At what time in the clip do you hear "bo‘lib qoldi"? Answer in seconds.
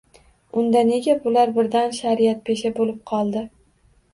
2.81-3.45